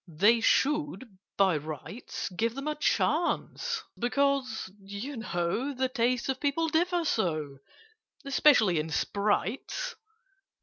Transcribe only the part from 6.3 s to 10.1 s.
people differ so, Especially in Sprites."